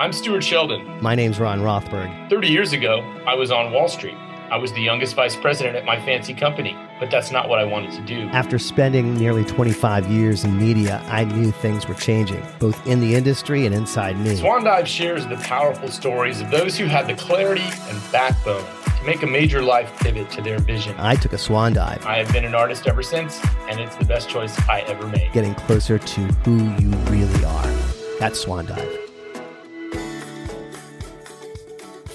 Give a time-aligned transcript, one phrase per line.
[0.00, 1.02] I'm Stuart Sheldon.
[1.02, 2.30] My name's Ron Rothberg.
[2.30, 4.14] 30 years ago, I was on Wall Street.
[4.48, 7.64] I was the youngest vice president at my fancy company, but that's not what I
[7.64, 8.28] wanted to do.
[8.28, 13.16] After spending nearly 25 years in media, I knew things were changing, both in the
[13.16, 14.36] industry and inside me.
[14.36, 19.04] Swan Dive shares the powerful stories of those who had the clarity and backbone to
[19.04, 20.94] make a major life pivot to their vision.
[20.96, 22.06] I took a swan dive.
[22.06, 25.32] I have been an artist ever since, and it's the best choice I ever made.
[25.32, 27.74] Getting closer to who you really are.
[28.20, 28.97] That's Swan Dive.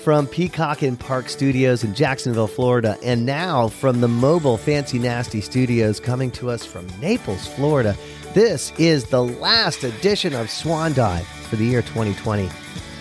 [0.04, 5.40] From Peacock and Park Studios in Jacksonville, Florida, and now from the mobile Fancy Nasty
[5.40, 7.96] Studios coming to us from Naples, Florida.
[8.34, 12.50] This is the last edition of Swan Dive for the year 2020.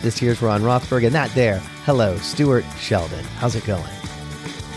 [0.03, 3.25] This year's Ron Rothberg, and that there, hello, Stuart Sheldon.
[3.37, 3.83] How's it going?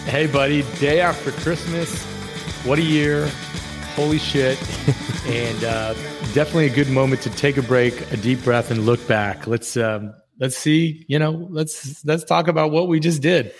[0.06, 2.04] Hey, buddy, day after Christmas.
[2.66, 3.30] What a year.
[3.94, 4.58] Holy shit.
[5.28, 5.94] and uh,
[6.34, 9.46] definitely a good moment to take a break, a deep breath, and look back.
[9.46, 13.53] Let's um, let's see, you know, let's let's talk about what we just did.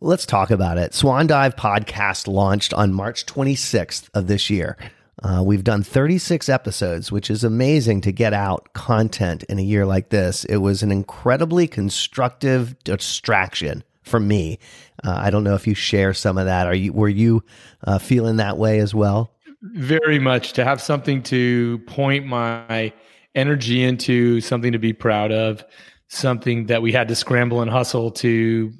[0.00, 0.94] Let's talk about it.
[0.94, 4.76] Swan Dive podcast launched on March 26th of this year.
[5.22, 9.84] Uh, we've done 36 episodes, which is amazing to get out content in a year
[9.84, 10.44] like this.
[10.44, 14.60] It was an incredibly constructive distraction for me.
[15.04, 16.66] Uh, I don't know if you share some of that.
[16.66, 17.42] Are you were you
[17.84, 19.32] uh, feeling that way as well?
[19.62, 22.92] Very much to have something to point my
[23.34, 25.64] energy into, something to be proud of
[26.08, 28.72] something that we had to scramble and hustle to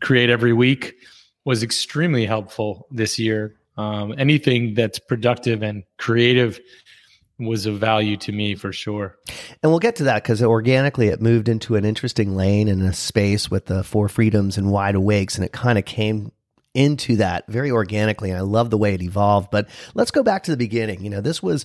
[0.00, 0.96] create every week
[1.44, 3.56] was extremely helpful this year.
[3.76, 6.60] Um, anything that's productive and creative
[7.38, 9.16] was of value to me for sure.
[9.62, 12.92] And we'll get to that because organically it moved into an interesting lane and a
[12.92, 16.32] space with the four freedoms and wide awakes, and it kind of came
[16.74, 18.30] into that very organically.
[18.30, 19.50] And I love the way it evolved.
[19.50, 21.02] But let's go back to the beginning.
[21.02, 21.64] You know, this was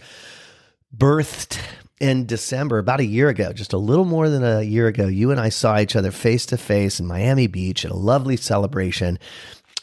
[0.96, 1.60] birthed
[2.00, 5.32] in December, about a year ago, just a little more than a year ago, you
[5.32, 9.18] and I saw each other face to face in Miami Beach at a lovely celebration.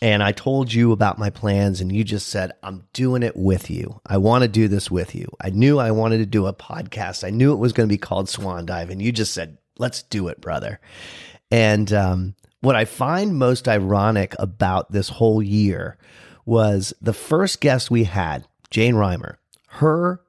[0.02, 3.70] And I told you about my plans, and you just said, I'm doing it with
[3.70, 4.00] you.
[4.05, 5.28] I want to do this with you.
[5.40, 7.24] I knew I wanted to do a podcast.
[7.24, 8.90] I knew it was going to be called Swan Dive.
[8.90, 10.80] And you just said, Let's do it, brother.
[11.50, 15.96] And um, what I find most ironic about this whole year
[16.44, 19.36] was the first guest we had, Jane Reimer,
[19.68, 20.20] her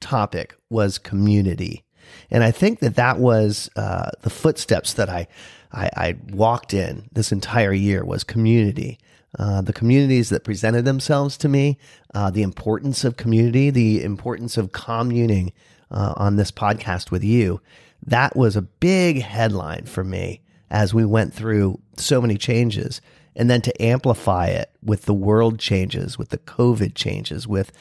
[0.00, 1.84] topic was community.
[2.30, 5.28] And I think that that was uh, the footsteps that I,
[5.72, 8.98] I, I, walked in this entire year was community.
[9.38, 11.78] Uh, the communities that presented themselves to me,
[12.14, 15.52] uh, the importance of community, the importance of communing
[15.90, 17.60] uh, on this podcast with you.
[18.04, 20.40] That was a big headline for me
[20.70, 23.00] as we went through so many changes.
[23.34, 27.72] And then to amplify it with the world changes, with the COVID changes, with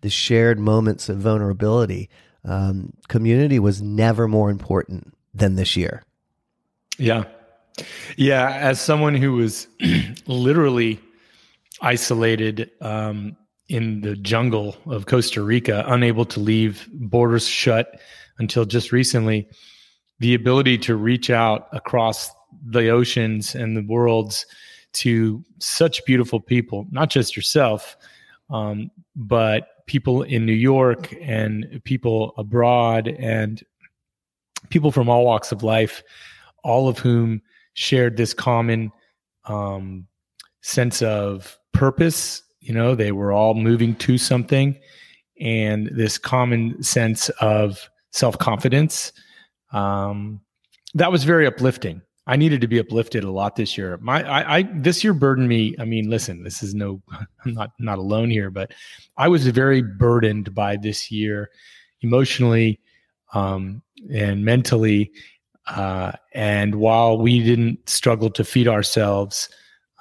[0.00, 2.08] the shared moments of vulnerability.
[2.46, 6.04] Um, community was never more important than this year.
[6.98, 7.24] Yeah.
[8.16, 8.50] Yeah.
[8.50, 9.66] As someone who was
[10.26, 11.00] literally
[11.82, 13.36] isolated um,
[13.68, 18.00] in the jungle of Costa Rica, unable to leave, borders shut
[18.38, 19.48] until just recently,
[20.18, 22.30] the ability to reach out across
[22.64, 24.46] the oceans and the worlds
[24.92, 27.96] to such beautiful people, not just yourself,
[28.48, 33.62] um, but people in New York and people abroad and
[34.70, 36.02] people from all walks of life,
[36.64, 37.40] all of whom
[37.74, 38.90] shared this common
[39.44, 40.06] um,
[40.62, 42.42] sense of purpose.
[42.60, 44.78] You know, they were all moving to something,
[45.40, 49.12] and this common sense of self confidence.
[49.72, 50.40] Um,
[50.94, 52.02] that was very uplifting.
[52.26, 53.98] I needed to be uplifted a lot this year.
[53.98, 55.76] My, I, I, this year burdened me.
[55.78, 57.00] I mean, listen, this is no,
[57.44, 58.72] I'm not, not alone here, but
[59.16, 61.50] I was very burdened by this year,
[62.00, 62.80] emotionally,
[63.32, 63.82] um,
[64.12, 65.12] and mentally.
[65.68, 69.48] Uh, and while we didn't struggle to feed ourselves,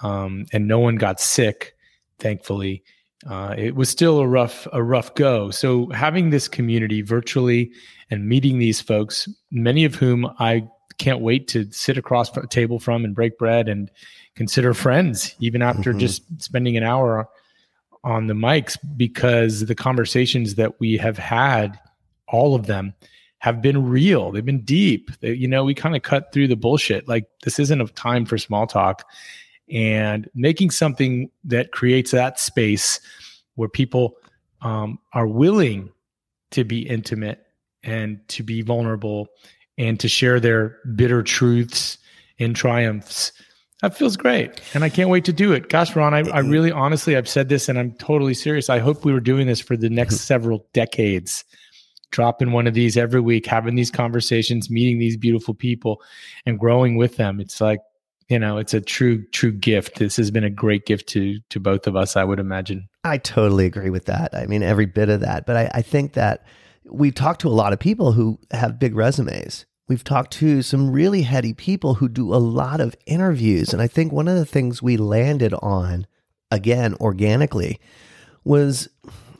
[0.02, 1.75] um, and no one got sick,
[2.19, 2.84] thankfully,
[3.28, 5.50] uh, it was still a rough, a rough go.
[5.52, 7.72] So having this community virtually
[8.12, 10.68] and meeting these folks, many of whom I
[10.98, 13.90] can't wait to sit across a table from and break bread and
[14.36, 16.00] consider friends even after mm-hmm.
[16.00, 17.28] just spending an hour
[18.03, 21.80] on the mics because the conversations that we have had
[22.28, 22.94] all of them
[23.40, 24.32] have been real.
[24.32, 25.12] They've been deep.
[25.20, 27.08] They, you know we kind of cut through the bullshit.
[27.08, 29.08] Like this isn't a time for small talk.
[29.70, 33.00] And making something that creates that space
[33.56, 34.18] where people
[34.62, 35.91] um, are willing
[36.52, 37.46] to be intimate
[37.84, 39.28] and to be vulnerable
[39.78, 41.98] and to share their bitter truths
[42.40, 43.32] and triumphs.
[43.82, 44.62] That feels great.
[44.74, 45.70] And I can't wait to do it.
[45.70, 48.70] Gosh, Ron, I, I really honestly, I've said this and I'm totally serious.
[48.70, 51.44] I hope we were doing this for the next several decades
[52.12, 56.02] dropping one of these every week, having these conversations, meeting these beautiful people,
[56.46, 57.42] and growing with them.
[57.42, 57.82] It's like
[58.30, 60.00] you know, it's a true true gift.
[60.00, 62.88] This has been a great gift to to both of us, I would imagine.
[63.04, 64.34] I totally agree with that.
[64.34, 65.46] I mean, every bit of that.
[65.46, 66.46] But I, I think that
[66.90, 69.66] we talked to a lot of people who have big resumes.
[69.87, 73.72] We've talked to some really heady people who do a lot of interviews.
[73.72, 76.08] And I think one of the things we landed on,
[76.49, 77.79] again, organically,
[78.43, 78.90] was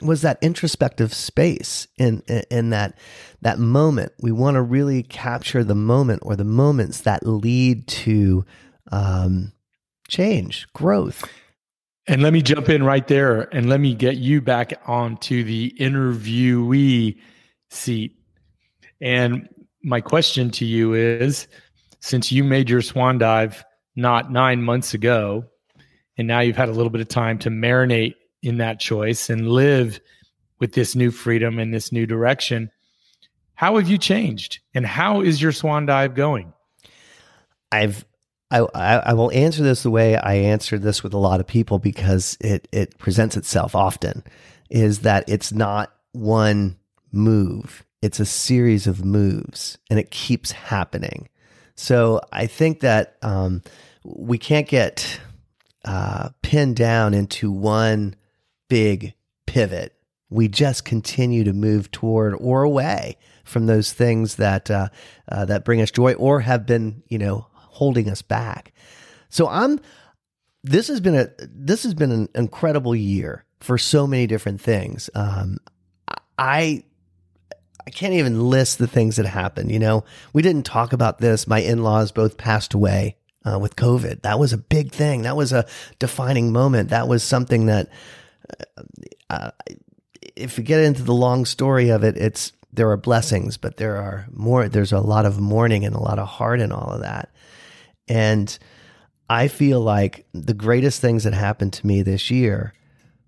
[0.02, 2.98] was that introspective space in, in, in that
[3.42, 4.12] that moment.
[4.20, 8.46] We want to really capture the moment or the moments that lead to
[8.92, 9.54] um,
[10.08, 11.24] change, growth.
[12.08, 15.74] And let me jump in right there and let me get you back onto the
[15.80, 17.18] interviewee
[17.70, 18.18] seat.
[19.02, 19.48] And
[19.84, 21.48] my question to you is
[22.00, 23.64] since you made your swan dive
[23.96, 25.46] not nine months ago,
[26.18, 29.50] and now you've had a little bit of time to marinate in that choice and
[29.50, 30.00] live
[30.60, 32.70] with this new freedom and this new direction,
[33.56, 34.60] how have you changed?
[34.74, 36.54] And how is your swan dive going?
[37.72, 38.06] I've
[38.52, 41.80] I, I will answer this the way I answer this with a lot of people
[41.80, 44.24] because it it presents itself often
[44.70, 46.78] is that it's not one
[47.16, 51.28] move it's a series of moves and it keeps happening
[51.76, 53.62] so I think that um,
[54.04, 55.20] we can't get
[55.84, 58.16] uh, pinned down into one
[58.70, 59.14] big
[59.46, 59.96] pivot
[60.30, 64.90] we just continue to move toward or away from those things that uh,
[65.32, 68.74] uh, that bring us joy or have been you know holding us back.
[69.30, 69.80] So I'm
[70.64, 75.10] this has been a this has been an incredible year for so many different things.
[75.16, 75.58] Um,
[76.38, 76.84] I
[77.88, 79.72] I can't even list the things that happened.
[79.72, 80.04] You know,
[80.34, 81.48] we didn't talk about this.
[81.48, 84.24] My in laws both passed away uh, with COVID.
[84.24, 85.22] That was a big thing.
[85.22, 85.68] That was a
[86.00, 86.90] defining moment.
[86.90, 87.90] That was something that,
[88.60, 88.82] uh,
[89.30, 89.52] uh,
[90.36, 93.96] if you get into the long story of it, it's there are blessings, but there
[93.98, 94.68] are more.
[94.68, 97.34] There's a lot of mourning and a lot of heart in all of that.
[98.08, 98.58] And
[99.30, 102.74] I feel like the greatest things that happened to me this year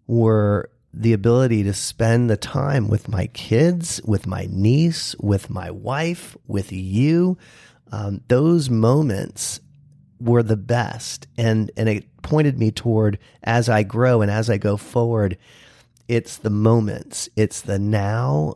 [0.05, 0.69] were
[1.01, 6.35] the ability to spend the time with my kids, with my niece, with my wife,
[6.47, 7.37] with you.
[7.91, 9.59] Um, those moments
[10.19, 11.27] were the best.
[11.37, 15.37] And, and it pointed me toward as I grow and as I go forward,
[16.07, 18.55] it's the moments, it's the now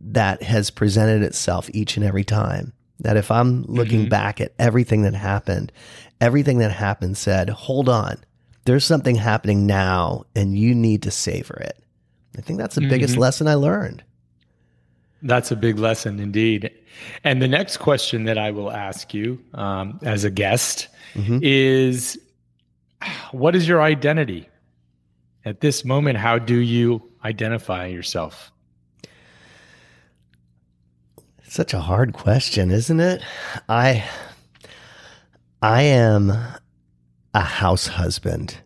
[0.00, 2.74] that has presented itself each and every time.
[3.00, 4.08] That if I'm looking mm-hmm.
[4.10, 5.72] back at everything that happened,
[6.20, 8.18] everything that happened said, hold on,
[8.68, 11.82] there's something happening now and you need to savor it.
[12.36, 12.90] I think that's the mm-hmm.
[12.90, 14.04] biggest lesson I learned.
[15.22, 16.70] That's a big lesson indeed.
[17.24, 21.38] And the next question that I will ask you um, as a guest mm-hmm.
[21.40, 22.20] is
[23.32, 24.46] what is your identity?
[25.46, 28.52] At this moment, how do you identify yourself?
[31.44, 33.22] Such a hard question, isn't it?
[33.66, 34.04] I
[35.62, 36.36] I am
[37.38, 38.56] a house husband.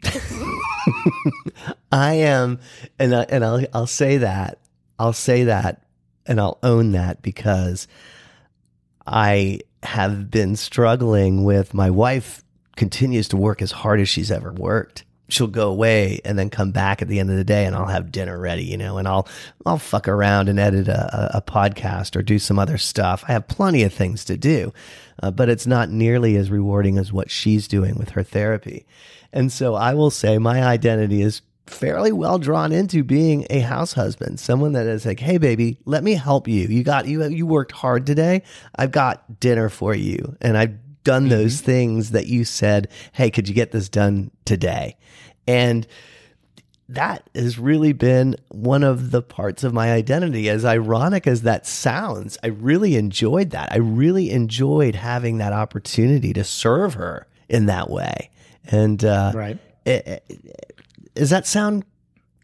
[1.90, 2.60] I am
[3.00, 4.60] and I, and I'll I'll say that.
[4.96, 5.82] I'll say that
[6.24, 7.88] and I'll own that because
[9.04, 12.44] I have been struggling with my wife
[12.76, 16.70] continues to work as hard as she's ever worked she'll go away and then come
[16.70, 19.08] back at the end of the day and I'll have dinner ready, you know, and
[19.08, 19.28] I'll,
[19.64, 23.24] I'll fuck around and edit a, a podcast or do some other stuff.
[23.28, 24.72] I have plenty of things to do,
[25.22, 28.86] uh, but it's not nearly as rewarding as what she's doing with her therapy.
[29.32, 33.92] And so I will say my identity is fairly well drawn into being a house
[33.92, 36.68] husband, someone that is like, "Hey baby, let me help you.
[36.68, 38.42] You got you you worked hard today.
[38.76, 41.30] I've got dinner for you." And I've done mm-hmm.
[41.30, 44.96] those things that you said, "Hey, could you get this done today?"
[45.48, 45.86] And
[46.88, 50.48] that has really been one of the parts of my identity.
[50.48, 53.72] As ironic as that sounds, I really enjoyed that.
[53.72, 58.30] I really enjoyed having that opportunity to serve her in that way.
[58.64, 60.80] And uh, right, it, it,
[61.14, 61.84] does that sound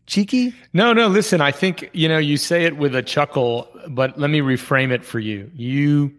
[0.06, 0.54] cheeky?
[0.72, 1.08] No, no.
[1.08, 4.90] Listen, I think you know you say it with a chuckle, but let me reframe
[4.90, 5.50] it for you.
[5.54, 6.12] You,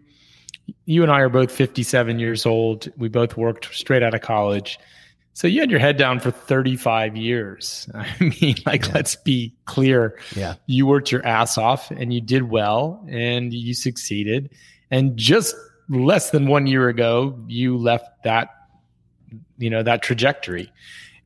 [0.86, 2.88] you and I are both fifty-seven years old.
[2.96, 4.78] We both worked straight out of college
[5.34, 7.88] so you had your head down for 35 years.
[7.94, 8.08] I
[8.40, 8.92] mean, like, yeah.
[8.94, 10.18] let's be clear.
[10.34, 10.54] Yeah.
[10.66, 14.50] You worked your ass off and you did well and you succeeded.
[14.92, 15.54] And just
[15.88, 18.48] less than one year ago, you left that,
[19.58, 20.72] you know, that trajectory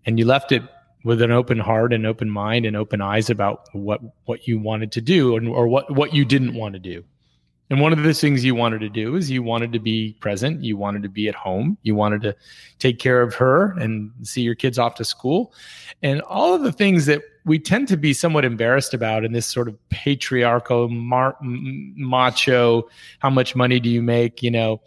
[0.06, 0.62] and you left it
[1.04, 4.90] with an open heart and open mind and open eyes about what, what you wanted
[4.92, 7.04] to do and, or what, what you didn't want to do.
[7.70, 10.64] And one of the things you wanted to do is you wanted to be present,
[10.64, 12.34] you wanted to be at home, you wanted to
[12.78, 15.52] take care of her and see your kids off to school.
[16.02, 19.46] And all of the things that we tend to be somewhat embarrassed about in this
[19.46, 22.88] sort of patriarchal mar- macho
[23.20, 24.80] how much money do you make you know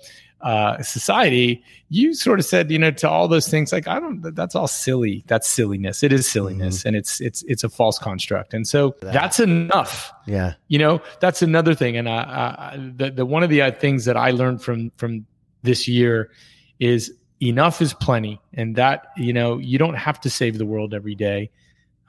[0.43, 4.21] uh, society you sort of said you know to all those things like i don't
[4.35, 5.23] that's all silly.
[5.27, 6.03] That's silliness.
[6.03, 6.89] It is silliness mm-hmm.
[6.89, 8.53] and it's it's it's a false construct.
[8.53, 9.13] And so that.
[9.13, 10.11] that's enough.
[10.25, 10.53] Yeah.
[10.67, 11.97] You know that's another thing.
[11.97, 15.25] And I, I, the, the one of the uh, things that i learned from from
[15.63, 16.31] this year
[16.79, 18.39] is enough is plenty.
[18.53, 21.51] And that you know you don't have to save the world every day.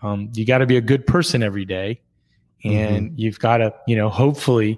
[0.03, 2.01] Um, you got to be a good person every day,
[2.65, 3.15] and mm-hmm.
[3.17, 4.77] you've got to, you know, hopefully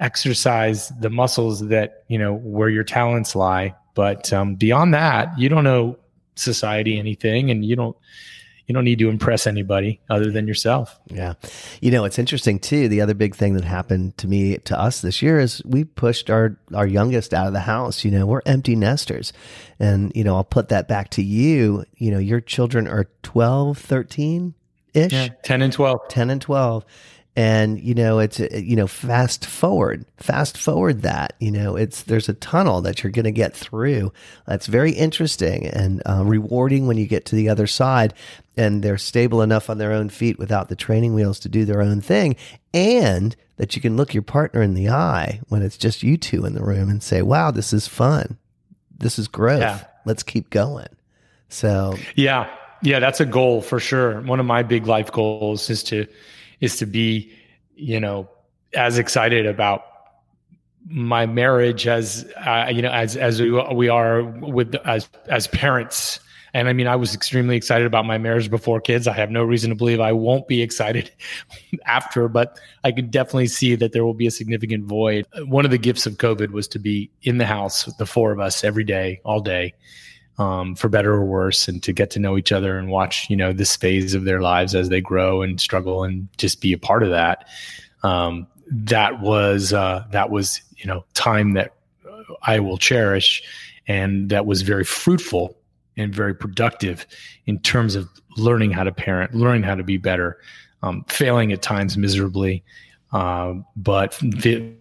[0.00, 3.74] exercise the muscles that you know where your talents lie.
[3.94, 5.98] But um, beyond that, you don't know
[6.34, 7.96] society anything, and you don't
[8.66, 10.98] you don't need to impress anybody other than yourself.
[11.08, 11.34] Yeah.
[11.82, 12.88] You know, it's interesting too.
[12.88, 16.30] The other big thing that happened to me, to us this year is we pushed
[16.30, 18.04] our, our youngest out of the house.
[18.04, 19.32] You know, we're empty nesters.
[19.78, 21.84] And, you know, I'll put that back to you.
[21.96, 24.54] You know, your children are 12, 13
[24.94, 25.12] ish.
[25.12, 26.08] Yeah, 10 and 12.
[26.08, 26.84] 10 and 12
[27.36, 32.02] and you know it's uh, you know fast forward fast forward that you know it's
[32.04, 34.12] there's a tunnel that you're going to get through
[34.46, 38.14] that's very interesting and uh, rewarding when you get to the other side.
[38.56, 41.82] And they're stable enough on their own feet without the training wheels to do their
[41.82, 42.36] own thing.
[42.72, 46.44] And that you can look your partner in the eye when it's just you two
[46.44, 48.38] in the room and say wow this is fun.
[48.96, 49.60] This is growth.
[49.60, 49.84] Yeah.
[50.04, 50.88] let's keep going.
[51.48, 52.48] So yeah.
[52.82, 54.20] Yeah that's a goal for sure.
[54.20, 56.06] One of my big life goals is to
[56.64, 57.30] is to be,
[57.76, 58.28] you know,
[58.74, 59.84] as excited about
[60.86, 66.20] my marriage as uh, you know as as we, are with as as parents.
[66.52, 69.08] And i mean i was extremely excited about my marriage before kids.
[69.08, 71.10] I have no reason to believe i won't be excited
[71.84, 75.26] after but i could definitely see that there will be a significant void.
[75.46, 78.38] One of the gifts of covid was to be in the house the four of
[78.38, 79.74] us every day all day
[80.38, 83.36] um, for better or worse, and to get to know each other and watch, you
[83.36, 86.78] know, this phase of their lives as they grow and struggle and just be a
[86.78, 87.48] part of that.
[88.02, 91.74] Um, that was uh, that was you know time that
[92.42, 93.42] I will cherish,
[93.86, 95.56] and that was very fruitful
[95.96, 97.06] and very productive
[97.46, 100.38] in terms of learning how to parent, learning how to be better,
[100.82, 102.64] um, failing at times miserably,
[103.12, 104.20] uh, but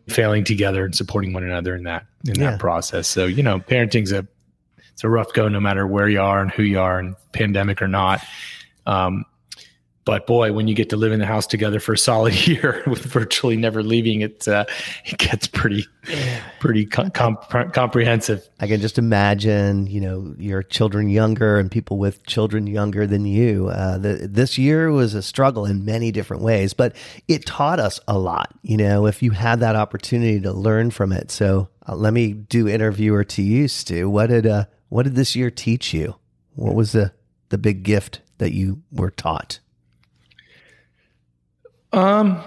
[0.10, 2.52] failing together and supporting one another in that in yeah.
[2.52, 3.08] that process.
[3.08, 4.28] So you know, parenting's a
[4.94, 7.82] it's a rough go no matter where you are and who you are and pandemic
[7.82, 8.22] or not.
[8.86, 9.26] Um,
[10.06, 12.84] but boy, when you get to live in the house together for a solid year
[12.86, 14.66] with virtually never leaving, it uh,
[15.06, 15.86] it gets pretty
[16.60, 18.48] pretty com- comprehensive.
[18.60, 23.26] I can just imagine, you know, your children younger and people with children younger than
[23.26, 23.70] you.
[23.70, 26.96] Uh, the, this year was a struggle in many different ways, but
[27.30, 28.54] it taught us a lot.
[28.62, 31.32] You know, if you had that opportunity to learn from it.
[31.32, 34.10] So uh, let me do interviewer to you, Stu.
[34.10, 36.14] What did uh, what did this year teach you?
[36.54, 37.12] What was the
[37.50, 39.58] the big gift that you were taught?
[41.92, 42.40] Um,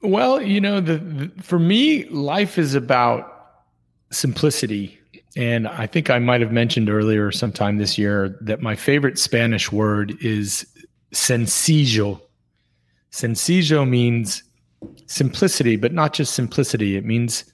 [0.00, 3.64] well, you know, the, the for me, life is about
[4.12, 5.00] simplicity.
[5.36, 9.72] And I think I might have mentioned earlier sometime this year that my favorite Spanish
[9.72, 10.64] word is
[11.12, 12.22] sencillo.
[13.10, 14.44] Sencillo means
[15.06, 16.96] simplicity, but not just simplicity.
[16.96, 17.52] It means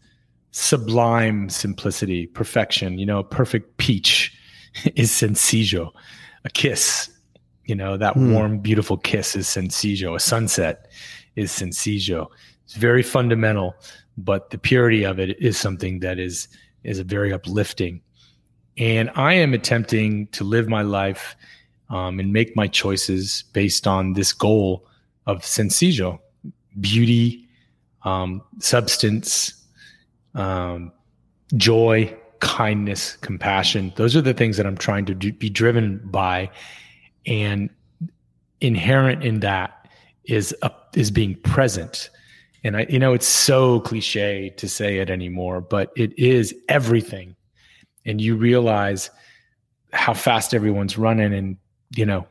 [0.55, 2.97] sublime simplicity, perfection.
[2.97, 4.33] You know, a perfect peach
[4.95, 5.93] is sencillo.
[6.45, 7.11] A kiss,
[7.65, 8.33] you know, that mm.
[8.33, 10.15] warm, beautiful kiss is sencillo.
[10.15, 10.93] A sunset
[11.35, 12.31] is sencillo.
[12.65, 13.75] It's very fundamental,
[14.17, 16.47] but the purity of it is something that is
[16.85, 18.01] is a very uplifting.
[18.77, 21.35] And I am attempting to live my life
[21.89, 24.87] um, and make my choices based on this goal
[25.27, 26.21] of sencillo,
[26.79, 27.49] beauty,
[28.03, 29.64] um, substance,
[30.35, 30.93] um,
[31.57, 33.93] joy, kindness, compassion.
[33.97, 36.51] Those are the things that I'm trying to do, be driven by,
[37.27, 37.71] and
[38.61, 39.89] inherent in that
[40.25, 42.11] is a, is being present.
[42.63, 47.37] And I, you know, it's so cliche to say it anymore, but it is everything.
[48.07, 49.11] And you realize
[49.93, 51.57] how fast everyone's running, and
[51.95, 52.27] you know,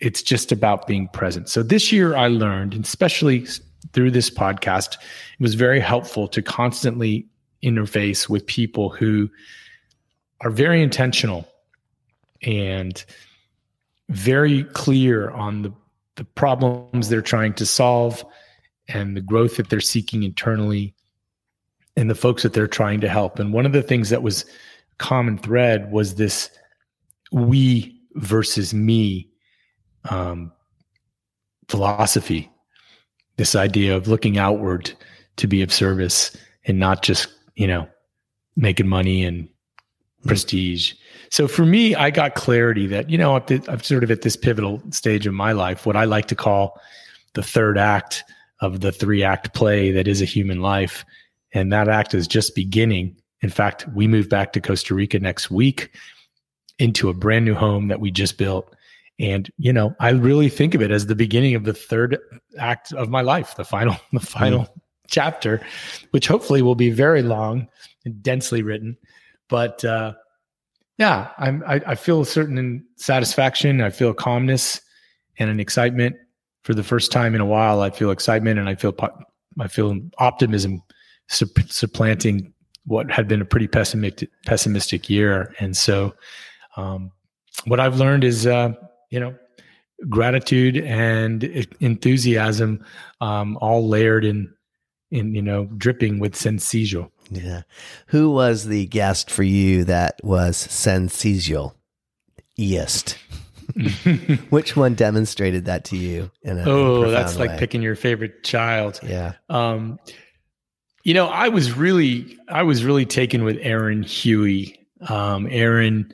[0.00, 1.48] it's just about being present.
[1.48, 3.46] So this year, I learned, especially
[3.92, 7.26] through this podcast, it was very helpful to constantly
[7.64, 9.28] interface with people who
[10.40, 11.48] are very intentional
[12.42, 13.04] and
[14.08, 15.72] very clear on the,
[16.16, 18.24] the problems they're trying to solve
[18.88, 20.94] and the growth that they're seeking internally
[21.96, 23.38] and the folks that they're trying to help.
[23.38, 24.44] And one of the things that was
[24.98, 26.50] common thread was this
[27.32, 29.28] we versus me
[30.10, 30.52] um,
[31.68, 32.50] philosophy,
[33.36, 34.92] this idea of looking outward
[35.36, 37.88] to be of service and not just you know,
[38.56, 39.48] making money and
[40.26, 40.94] prestige.
[41.30, 44.82] So for me, I got clarity that, you know, I'm sort of at this pivotal
[44.90, 46.80] stage of my life, what I like to call
[47.34, 48.24] the third act
[48.60, 51.04] of the three act play that is a human life.
[51.52, 53.16] And that act is just beginning.
[53.40, 55.90] In fact, we move back to Costa Rica next week
[56.78, 58.74] into a brand new home that we just built.
[59.18, 62.18] And, you know, I really think of it as the beginning of the third
[62.58, 64.68] act of my life, the final, the final mm.
[65.12, 65.60] Chapter,
[66.10, 67.68] which hopefully will be very long
[68.04, 68.96] and densely written.
[69.48, 70.14] But, uh,
[70.98, 73.80] yeah, I'm, I, I feel a certain satisfaction.
[73.80, 74.80] I feel calmness
[75.38, 76.16] and an excitement
[76.64, 77.80] for the first time in a while.
[77.80, 78.94] I feel excitement and I feel,
[79.60, 80.82] I feel optimism
[81.28, 82.52] supplanting
[82.84, 85.54] what had been a pretty pessimistic, pessimistic year.
[85.60, 86.14] And so,
[86.76, 87.12] um,
[87.66, 88.72] what I've learned is, uh,
[89.10, 89.34] you know,
[90.08, 91.44] gratitude and
[91.80, 92.84] enthusiasm,
[93.20, 94.52] um, all layered in,
[95.12, 97.10] in, you know, dripping with sencillo.
[97.30, 97.62] Yeah.
[98.06, 101.76] Who was the guest for you that was sensational?
[102.56, 103.16] East.
[104.50, 106.30] Which one demonstrated that to you?
[106.42, 107.48] In a, oh, that's way?
[107.48, 109.00] like picking your favorite child.
[109.02, 109.34] Yeah.
[109.48, 109.98] Um,
[111.04, 114.78] you know, I was really, I was really taken with Aaron Huey.
[115.08, 116.12] Um, Aaron,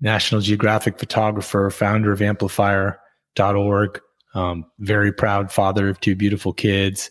[0.00, 4.00] National Geographic photographer, founder of Amplifier.org,
[4.34, 7.10] um, very proud father of two beautiful kids.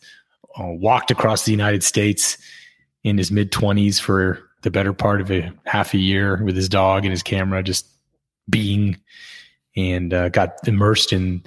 [0.58, 2.38] Uh, walked across the United States
[3.04, 6.68] in his mid 20s for the better part of a half a year with his
[6.68, 7.88] dog and his camera, just
[8.50, 8.98] being,
[9.76, 11.44] and uh, got immersed in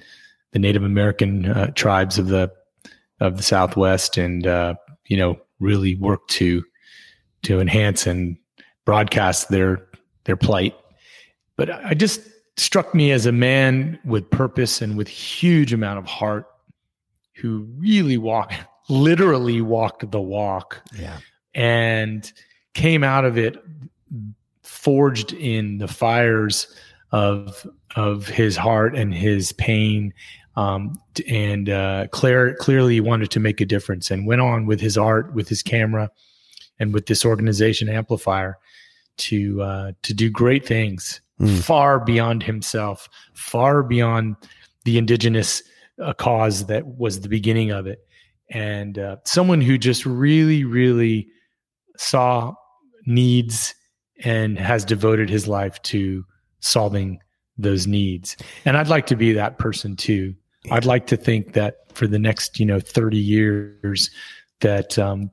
[0.53, 2.51] the Native American uh, tribes of the
[3.21, 4.75] of the Southwest, and uh,
[5.07, 6.65] you know really worked to
[7.43, 8.37] to enhance and
[8.85, 9.87] broadcast their
[10.25, 10.75] their plight.
[11.57, 12.21] But I just
[12.57, 16.47] struck me as a man with purpose and with huge amount of heart
[17.35, 18.55] who really walked
[18.93, 20.83] literally walked the walk.
[20.97, 21.19] Yeah
[21.55, 22.33] and
[22.75, 23.63] came out of it
[24.63, 26.67] forged in the fires
[27.13, 30.13] of of his heart and his pain
[30.55, 34.99] um, and uh, Claire clearly wanted to make a difference and went on with his
[34.99, 36.11] art, with his camera,
[36.79, 38.59] and with this organization amplifier
[39.17, 41.59] to uh, to do great things mm.
[41.63, 44.37] far beyond himself, far beyond
[44.85, 45.63] the indigenous
[46.03, 48.07] uh, cause that was the beginning of it,
[48.53, 51.27] and uh, someone who just really, really
[51.97, 52.55] saw
[53.07, 53.75] needs
[54.25, 56.25] and has devoted his life to
[56.61, 57.19] solving
[57.59, 58.37] those needs.
[58.65, 60.35] And I'd like to be that person too.
[60.71, 64.11] I'd like to think that for the next, you know, 30 years
[64.61, 65.31] that um,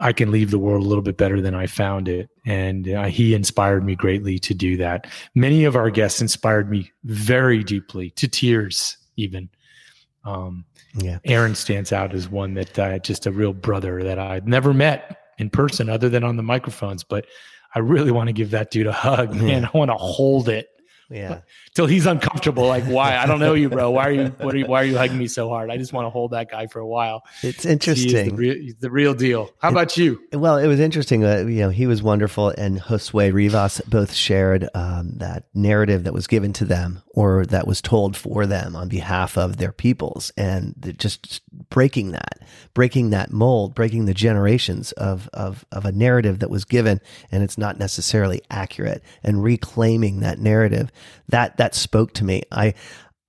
[0.00, 2.30] I can leave the world a little bit better than I found it.
[2.46, 5.06] And uh, he inspired me greatly to do that.
[5.34, 9.48] Many of our guests inspired me very deeply to tears, even.
[10.24, 11.18] Um, yeah.
[11.24, 15.18] Aaron stands out as one that uh, just a real brother that I'd never met
[15.38, 17.02] in person other than on the microphones.
[17.04, 17.26] But
[17.74, 19.64] I really want to give that dude a hug, man.
[19.64, 20.68] I want to hold it.
[21.10, 21.40] Yeah.
[21.74, 22.66] Till he's uncomfortable.
[22.66, 23.16] Like, why?
[23.16, 23.90] I don't know you, bro.
[23.90, 25.70] Why are you, what are you, why are you hugging me so hard?
[25.70, 27.24] I just want to hold that guy for a while.
[27.42, 28.28] It's interesting.
[28.28, 29.50] The real, the, real, deal.
[29.58, 30.20] How it, about you?
[30.34, 31.24] Well, it was interesting.
[31.24, 36.12] Uh, you know, he was wonderful and Josue Rivas both shared um, that narrative that
[36.12, 40.30] was given to them or that was told for them on behalf of their peoples
[40.36, 42.40] and just breaking that,
[42.74, 47.42] breaking that mold, breaking the generations of, of, of a narrative that was given and
[47.42, 50.92] it's not necessarily accurate and reclaiming that narrative
[51.32, 52.42] that that spoke to me.
[52.50, 52.74] I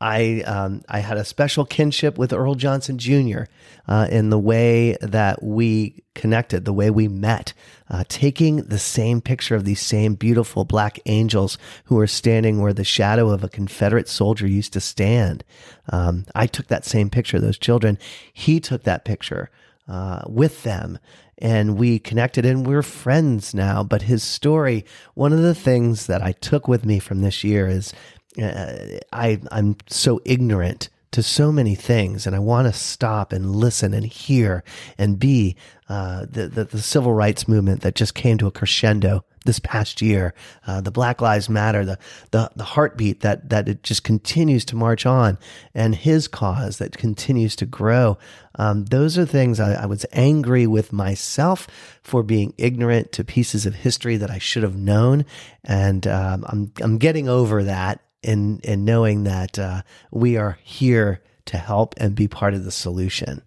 [0.01, 3.43] I um, I had a special kinship with Earl Johnson Jr.
[3.87, 7.53] Uh, in the way that we connected, the way we met,
[7.91, 12.73] uh, taking the same picture of these same beautiful black angels who were standing where
[12.73, 15.43] the shadow of a Confederate soldier used to stand.
[15.91, 17.99] Um, I took that same picture, those children.
[18.33, 19.51] He took that picture
[19.87, 20.97] uh, with them
[21.37, 23.83] and we connected and we're friends now.
[23.83, 27.67] But his story, one of the things that I took with me from this year
[27.67, 27.93] is
[28.41, 33.55] uh, I, I'm so ignorant to so many things, and I want to stop and
[33.55, 34.63] listen and hear
[34.97, 35.55] and be
[35.87, 40.01] uh, the, the, the civil rights movement that just came to a crescendo this past
[40.01, 40.33] year,
[40.65, 41.99] uh, the Black Lives Matter, the,
[42.31, 45.37] the the heartbeat that that it just continues to march on,
[45.75, 48.17] and his cause that continues to grow.
[48.55, 51.67] Um, those are things I, I, was angry with myself
[52.03, 55.25] for being ignorant to pieces of history that I should have known,
[55.63, 59.81] and um, I'm I'm getting over that in in knowing that uh,
[60.11, 63.41] we are here to help and be part of the solution.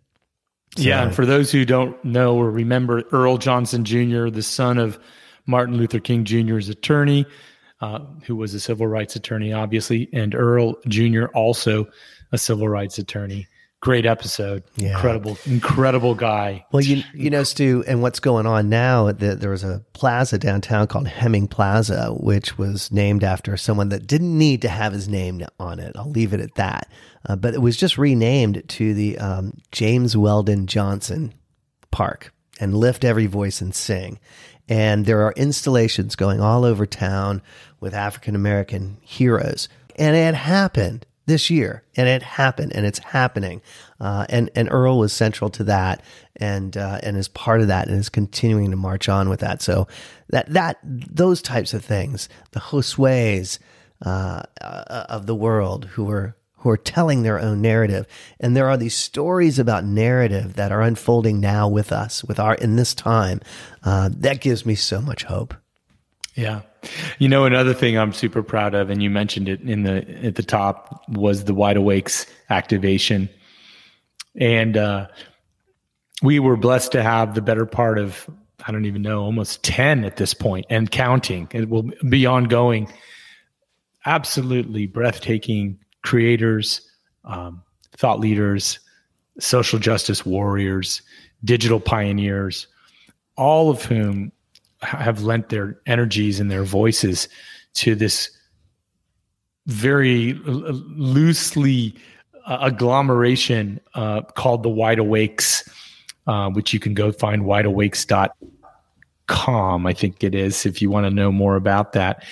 [0.77, 4.79] So, yeah, and for those who don't know or remember, Earl Johnson Jr., the son
[4.79, 4.99] of
[5.47, 7.25] Martin Luther King Jr.'s attorney,
[7.81, 11.87] uh, who was a civil rights attorney, obviously, and Earl Jr., also
[12.33, 13.47] a civil rights attorney.
[13.87, 14.65] Great episode.
[14.75, 14.95] Yeah.
[14.95, 16.67] Incredible, incredible guy.
[16.73, 19.13] Well, you you know, Stu, and what's going on now?
[19.13, 24.09] The, there was a plaza downtown called Hemming Plaza, which was named after someone that
[24.09, 25.93] didn't need to have his name on it.
[25.95, 26.91] I'll leave it at that.
[27.29, 31.33] Uh, but it was just renamed to the um, James Weldon Johnson
[31.93, 34.19] Park and lift every voice and sing.
[34.69, 37.41] And there are installations going all over town
[37.79, 39.69] with African American heroes.
[39.95, 43.61] And it happened this year, and it happened, and it's happening.
[44.01, 46.03] Uh, and and Earl was central to that,
[46.37, 49.61] and uh, and is part of that, and is continuing to march on with that.
[49.61, 49.89] So
[50.31, 53.59] that that those types of things, the Josue's
[54.05, 58.07] uh, uh, of the world who are who are telling their own narrative,
[58.41, 62.55] and there are these stories about narrative that are unfolding now with us, with our
[62.55, 63.41] in this time.
[63.83, 65.55] Uh, that gives me so much hope.
[66.37, 66.61] Yeah.
[67.19, 70.37] You know, another thing I'm super proud of, and you mentioned it in the at
[70.37, 73.29] the top, was the Wide Awakes activation,
[74.39, 75.09] and uh,
[76.23, 78.29] we were blessed to have the better part of
[78.67, 81.49] I don't even know almost ten at this point and counting.
[81.53, 82.93] It will be ongoing.
[84.05, 86.89] Absolutely breathtaking creators,
[87.25, 87.63] um,
[87.97, 88.79] thought leaders,
[89.41, 91.03] social justice warriors,
[91.45, 92.69] digital pioneers,
[93.37, 94.31] all of whom
[94.83, 97.29] have lent their energies and their voices
[97.75, 98.31] to this
[99.67, 101.95] very loosely
[102.47, 105.69] uh, agglomeration uh, called the Wide Awakes,
[106.27, 111.11] uh, which you can go find wideawakes.com, I think it is, if you want to
[111.11, 112.25] know more about that.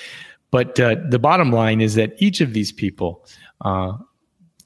[0.50, 3.26] But uh, the bottom line is that each of these people,
[3.62, 3.94] uh,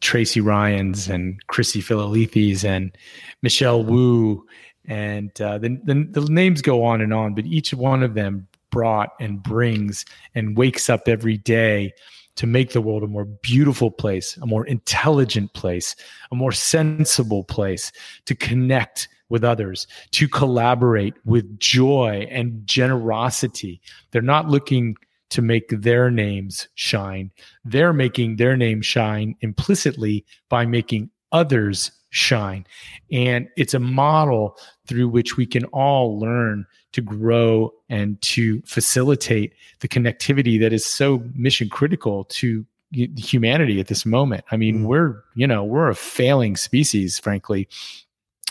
[0.01, 2.97] Tracy Ryans and Chrissy Philalethes and
[3.43, 4.47] Michelle Wu
[4.89, 8.49] and uh, the, the, the names go on and on, but each one of them
[8.71, 11.93] brought and brings and wakes up every day
[12.37, 15.95] to make the world a more beautiful place, a more intelligent place,
[16.31, 17.93] a more sensible place,
[18.25, 23.81] to connect with others, to collaborate with joy and generosity.
[24.11, 24.97] They're not looking
[25.31, 27.31] to make their names shine.
[27.65, 32.67] They're making their name shine implicitly by making others shine.
[33.11, 39.53] And it's a model through which we can all learn to grow and to facilitate
[39.81, 44.45] the connectivity that is so mission critical to humanity at this moment.
[44.51, 44.87] I mean, mm.
[44.87, 47.69] we're, you know, we're a failing species, frankly.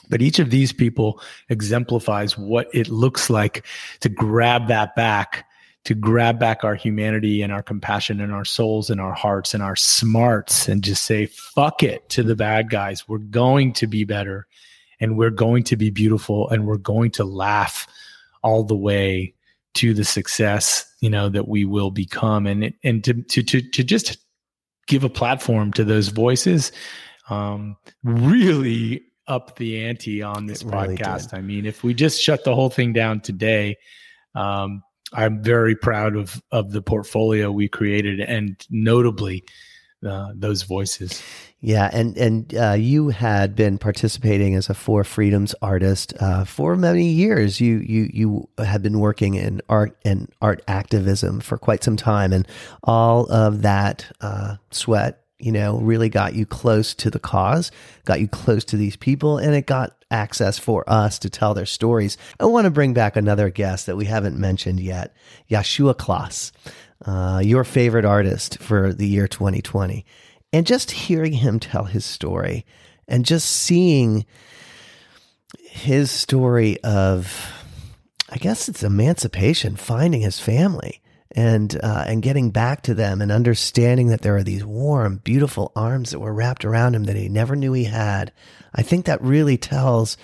[0.09, 3.65] But each of these people exemplifies what it looks like
[4.01, 5.46] to grab that back
[5.87, 9.63] to grab back our humanity and our compassion and our souls and our hearts and
[9.63, 13.07] our smarts and just say, fuck it to the bad guys.
[13.07, 14.47] We're going to be better
[14.99, 17.87] and we're going to be beautiful and we're going to laugh
[18.43, 19.33] all the way
[19.75, 22.47] to the success, you know, that we will become.
[22.47, 24.17] And, and to, to, to, to just
[24.87, 26.73] give a platform to those voices,
[27.29, 31.29] um, really up the ante on this really podcast.
[31.29, 31.37] Did.
[31.39, 33.77] I mean, if we just shut the whole thing down today,
[34.35, 39.43] um, I'm very proud of of the portfolio we created, and notably
[40.05, 41.21] uh, those voices.
[41.59, 46.75] Yeah, and and uh, you had been participating as a Four Freedoms artist uh, for
[46.75, 47.59] many years.
[47.59, 52.31] You you you had been working in art and art activism for quite some time,
[52.31, 52.47] and
[52.83, 57.71] all of that uh, sweat you know, really got you close to the cause,
[58.05, 61.65] got you close to these people, and it got access for us to tell their
[61.65, 62.17] stories.
[62.39, 65.15] I want to bring back another guest that we haven't mentioned yet,
[65.49, 66.51] Yashua Klos,
[67.05, 70.05] uh, your favorite artist for the year 2020.
[70.53, 72.65] And just hearing him tell his story
[73.07, 74.25] and just seeing
[75.59, 77.51] his story of,
[78.29, 81.01] I guess it's emancipation, finding his family
[81.35, 85.71] and uh, and getting back to them and understanding that there are these warm, beautiful
[85.75, 88.31] arms that were wrapped around him that he never knew he had.
[88.73, 90.17] I think that really tells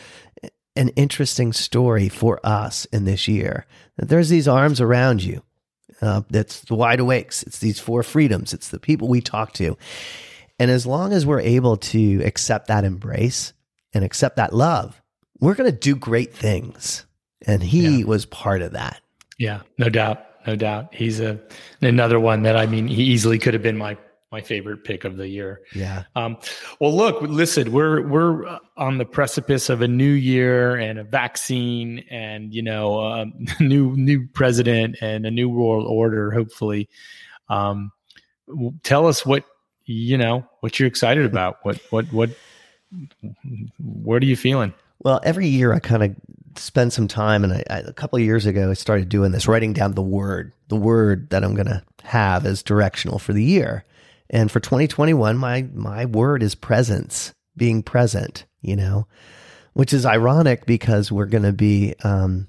[0.75, 3.65] an interesting story for us in this year.
[3.97, 5.43] That there's these arms around you.
[6.01, 7.43] Uh, that's the wide awakes.
[7.43, 8.53] It's these four freedoms.
[8.53, 9.77] It's the people we talk to.
[10.60, 13.53] And as long as we're able to accept that embrace
[13.93, 15.01] and accept that love,
[15.39, 17.06] we're going to do great things.
[17.45, 18.06] And he yeah.
[18.06, 19.01] was part of that.
[19.38, 20.93] Yeah, no doubt no doubt.
[20.93, 21.39] He's a
[21.82, 23.97] another one that I mean, he easily could have been my
[24.33, 25.61] my favorite pick of the year.
[25.75, 26.05] Yeah.
[26.15, 26.37] Um,
[26.79, 32.03] well, look, listen, we're we're on the precipice of a new year and a vaccine,
[32.09, 33.25] and you know, a
[33.63, 36.31] new new president and a new world order.
[36.31, 36.89] Hopefully,
[37.47, 37.91] um,
[38.81, 39.45] tell us what
[39.85, 41.57] you know what you're excited about.
[41.61, 42.31] What what what
[43.77, 44.73] what are you feeling?
[45.03, 46.15] Well, every year I kind of
[46.57, 49.47] spend some time, and I, I, a couple of years ago I started doing this,
[49.47, 53.43] writing down the word, the word that I'm going to have as directional for the
[53.43, 53.85] year.
[54.29, 57.33] And for 2021, my my word is presence.
[57.55, 59.07] being present, you know,
[59.73, 62.47] which is ironic because we're going to be um,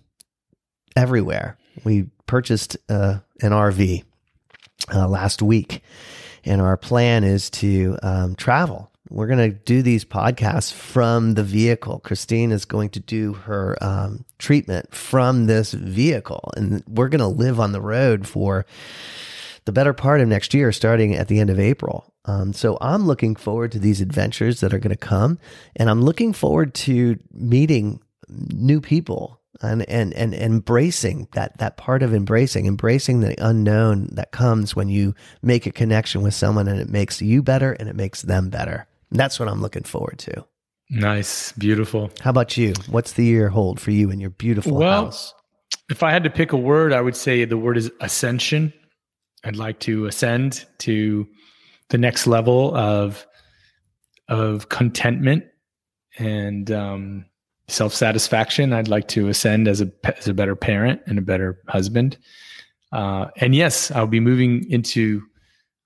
[0.96, 1.58] everywhere.
[1.84, 4.02] We purchased uh, an RV
[4.94, 5.82] uh, last week,
[6.44, 8.90] and our plan is to um, travel.
[9.10, 12.00] We're going to do these podcasts from the vehicle.
[12.00, 17.26] Christine is going to do her um, treatment from this vehicle, and we're going to
[17.26, 18.64] live on the road for
[19.64, 22.12] the better part of next year, starting at the end of April.
[22.27, 25.38] Um, so I'm looking forward to these adventures that are going to come,
[25.77, 32.03] and I'm looking forward to meeting new people and, and and embracing that that part
[32.03, 36.81] of embracing, embracing the unknown that comes when you make a connection with someone, and
[36.81, 38.87] it makes you better and it makes them better.
[39.11, 40.44] And that's what I'm looking forward to.
[40.90, 42.11] Nice, beautiful.
[42.20, 42.74] How about you?
[42.88, 45.35] What's the year hold for you and your beautiful well, house?
[45.88, 48.72] If I had to pick a word, I would say the word is ascension.
[49.44, 51.26] I'd like to ascend to
[51.90, 53.26] the next level of
[54.28, 55.44] of contentment
[56.18, 57.26] and um,
[57.68, 58.72] self satisfaction.
[58.72, 62.16] I'd like to ascend as a as a better parent and a better husband.
[62.92, 65.22] Uh, and yes, I'll be moving into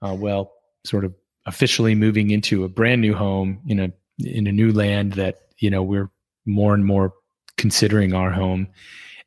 [0.02, 0.52] uh, well,
[0.84, 1.14] sort of
[1.46, 5.70] officially moving into a brand new home in a in a new land that you
[5.70, 6.10] know we're
[6.46, 7.12] more and more
[7.56, 8.68] considering our home.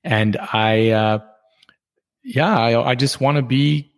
[0.03, 1.19] And I, uh,
[2.23, 3.90] yeah, I, I just want to be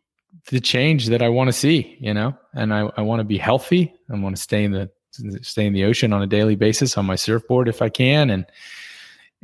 [0.49, 3.37] the change that I want to see, you know, and I, I want to be
[3.37, 3.93] healthy.
[4.11, 4.89] I want to stay in the
[5.41, 8.45] stay in the ocean on a daily basis on my surfboard if I can, and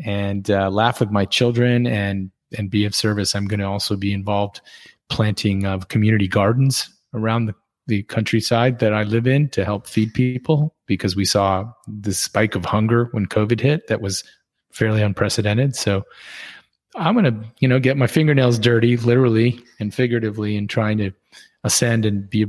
[0.03, 3.35] and uh, laugh with my children and and be of service.
[3.35, 4.61] I'm going to also be involved
[5.09, 7.55] planting of community gardens around the,
[7.87, 12.55] the countryside that I live in to help feed people because we saw the spike
[12.55, 14.23] of hunger when COVID hit that was
[14.71, 15.75] fairly unprecedented.
[15.75, 16.03] So
[16.95, 21.11] I'm going to, you know, get my fingernails dirty, literally and figuratively, in trying to
[21.63, 22.45] ascend and be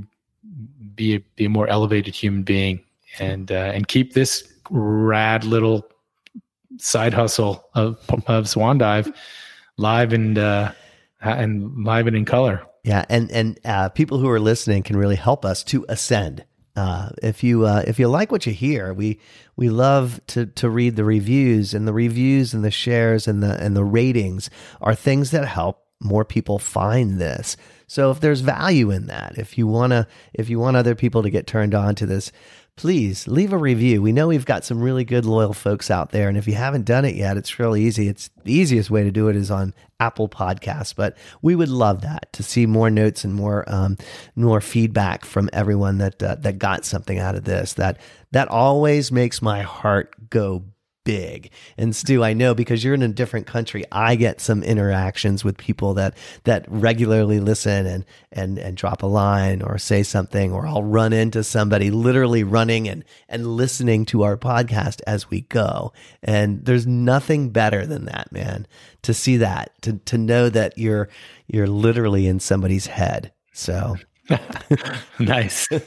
[0.94, 2.83] be a, be a more elevated human being,
[3.18, 5.87] and uh, and keep this rad little
[6.79, 9.12] side hustle of of Swan Dive
[9.76, 10.72] live and uh,
[11.20, 12.62] and live and in color.
[12.85, 16.44] Yeah, and and uh, people who are listening can really help us to ascend.
[16.76, 19.18] Uh, if you uh, if you like what you hear, we
[19.56, 23.62] we love to to read the reviews, and the reviews and the shares and the
[23.62, 27.56] and the ratings are things that help more people find this.
[27.87, 31.30] So if there's value in that, if you wanna if you want other people to
[31.30, 32.30] get turned on to this,
[32.76, 34.00] please leave a review.
[34.02, 36.28] We know we've got some really good, loyal folks out there.
[36.28, 38.09] And if you haven't done it yet, it's really easy.
[38.09, 40.94] It's the easiest way to do it is on Apple Podcasts.
[40.94, 43.96] But we would love that to see more notes and more, um,
[44.35, 47.74] more feedback from everyone that, uh, that got something out of this.
[47.74, 47.98] That,
[48.33, 50.64] that always makes my heart go
[51.11, 51.51] big.
[51.77, 55.57] And Stu, I know because you're in a different country, I get some interactions with
[55.57, 60.68] people that that regularly listen and and and drop a line or say something or
[60.68, 65.92] I'll run into somebody literally running and and listening to our podcast as we go.
[66.23, 68.68] And there's nothing better than that, man.
[69.03, 71.09] To see that, to to know that you're
[71.49, 73.33] you're literally in somebody's head.
[73.53, 73.96] So
[75.18, 75.68] nice.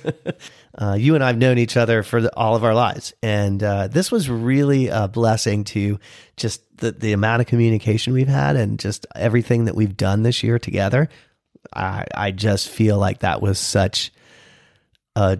[0.75, 3.89] Uh, you and I've known each other for the, all of our lives, and uh,
[3.89, 5.99] this was really a blessing to
[6.35, 10.41] just the the amount of communication we've had and just everything that we've done this
[10.41, 11.09] year together.
[11.75, 14.11] I I just feel like that was such
[15.15, 15.37] a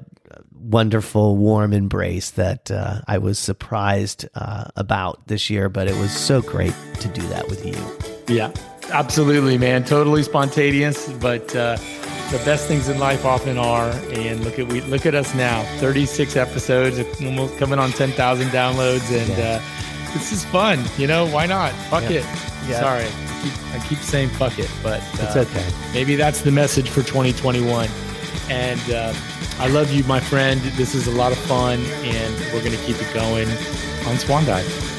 [0.63, 6.11] wonderful, warm embrace that uh, I was surprised uh, about this year, but it was
[6.11, 7.75] so great to do that with you.
[8.33, 8.51] Yeah,
[8.91, 9.83] absolutely, man.
[9.83, 11.77] Totally spontaneous, but uh,
[12.34, 13.91] the best things in life often are.
[14.12, 19.12] And look at we look at us now, 36 episodes, almost coming on 10,000 downloads,
[19.12, 19.62] and uh,
[20.13, 20.84] this is fun.
[20.98, 21.72] You know, why not?
[21.91, 22.19] Fuck yeah.
[22.19, 22.26] it.
[22.67, 22.80] Yeah.
[22.80, 25.67] Sorry, I keep, I keep, saying fuck it, but uh, it's okay.
[25.93, 27.88] Maybe that's the message for 2021.
[28.50, 29.13] And uh,
[29.60, 30.60] I love you, my friend.
[30.76, 33.48] This is a lot of fun, and we're going to keep it going
[34.08, 34.89] on Swan Dive.